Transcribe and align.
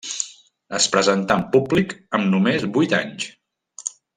Es 0.77 0.87
presentà 0.95 1.37
en 1.41 1.45
públic 1.57 1.93
amb 2.19 2.33
només 2.35 2.67
vuit 2.79 2.99
anys. 3.05 3.29